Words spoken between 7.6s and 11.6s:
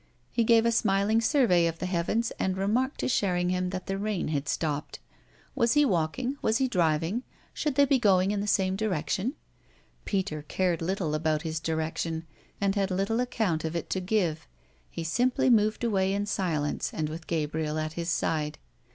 they be going in the same direction? Peter cared little about his